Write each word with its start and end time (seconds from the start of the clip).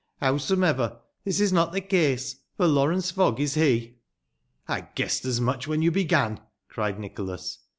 Howsomever, 0.19 0.99
this 1.25 1.39
is 1.39 1.53
not 1.53 1.73
the 1.73 1.79
case, 1.79 2.37
for 2.57 2.65
Lawrence 2.65 3.11
Fogg 3.11 3.39
is 3.39 3.53
he."" 3.53 3.99
I 4.67 4.87
guessed 4.95 5.25
as 5.25 5.39
much 5.39 5.67
when 5.67 5.83
you 5.83 5.91
began," 5.91 6.39
cried 6.69 6.99
Nicholas. 6.99 7.59